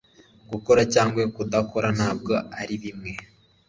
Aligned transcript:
gukora 0.51 0.81
cyangwa 0.93 1.21
kudakora 1.35 1.87
ntabwo 1.97 2.33
ari 2.59 2.75
bimwe 2.83 3.11